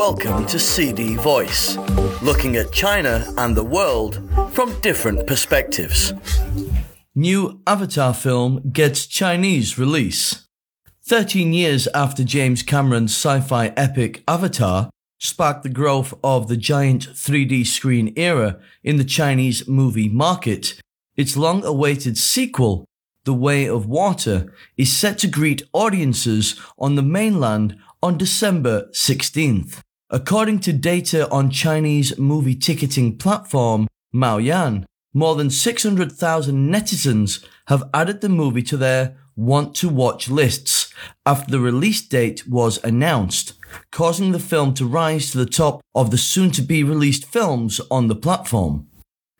[0.00, 1.76] Welcome to CD Voice,
[2.22, 4.18] looking at China and the world
[4.50, 6.14] from different perspectives.
[7.14, 10.48] New Avatar film gets Chinese release.
[11.04, 14.88] 13 years after James Cameron's sci fi epic Avatar
[15.18, 20.80] sparked the growth of the giant 3D screen era in the Chinese movie market,
[21.14, 22.86] its long awaited sequel,
[23.26, 29.82] The Way of Water, is set to greet audiences on the mainland on December 16th.
[30.12, 38.20] According to data on Chinese movie ticketing platform Maoyan, more than 600,000 netizens have added
[38.20, 40.92] the movie to their want to watch lists
[41.24, 43.52] after the release date was announced,
[43.92, 47.80] causing the film to rise to the top of the soon to be released films
[47.88, 48.88] on the platform.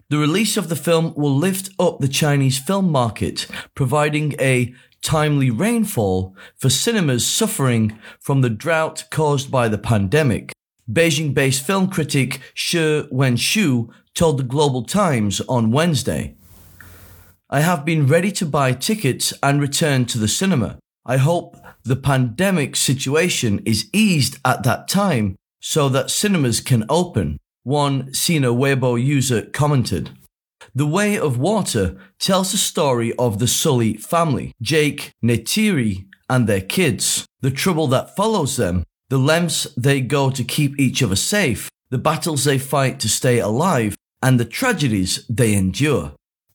[0.09, 5.51] The release of the film will lift up the Chinese film market, providing a timely
[5.51, 10.53] rainfall for cinemas suffering from the drought caused by the pandemic.
[10.91, 16.35] Beijing based film critic Shi Wenxue told the Global Times on Wednesday.
[17.49, 20.79] I have been ready to buy tickets and return to the cinema.
[21.07, 27.39] I hope the pandemic situation is eased at that time so that cinemas can open,
[27.63, 30.11] one Sina Weibo user commented.
[30.75, 36.61] The Way of Water tells the story of the Sully family, Jake, Neytiri, and their
[36.61, 41.69] kids, the trouble that follows them, the lengths they go to keep each other safe,
[41.91, 46.13] the battles they fight to stay alive, and the tragedies they endure.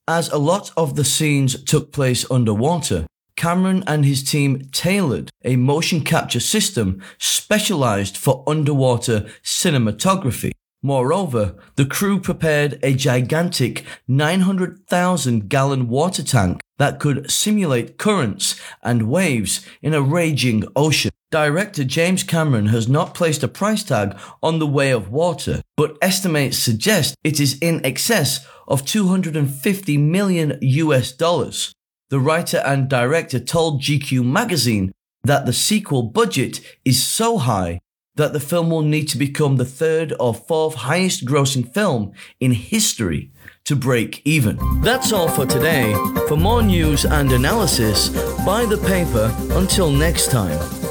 [0.08, 5.58] As a lot of the scenes took place underwater, Cameron and his team tailored a
[5.58, 10.52] motion capture system specialized for underwater cinematography.
[10.86, 19.09] Moreover, the crew prepared a gigantic 900,000 gallon water tank that could simulate currents and
[19.09, 21.09] waves in a raging ocean.
[21.31, 25.97] Director James Cameron has not placed a price tag on the way of water, but
[26.03, 31.73] estimates suggest it is in excess of 250 million US dollars.
[32.11, 34.92] The writer and director told GQ magazine
[35.23, 37.80] that the sequel budget is so high
[38.15, 42.52] that the film will need to become the third or fourth highest grossing film in
[42.52, 43.31] history
[43.65, 44.59] to break even.
[44.81, 45.93] That's all for today.
[46.27, 48.09] For more news and analysis,
[48.45, 49.36] buy the paper.
[49.58, 50.84] Until next time.